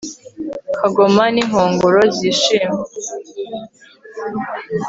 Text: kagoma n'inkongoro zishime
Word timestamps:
kagoma 0.77 1.23
n'inkongoro 1.33 2.01
zishime 2.17 2.79